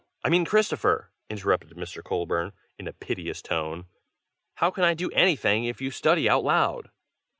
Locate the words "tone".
3.43-3.85